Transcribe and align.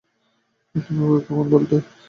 তুমি 0.75 0.99
আমাকে 0.99 1.23
কখন 1.27 1.45
বলতে? 1.53 1.75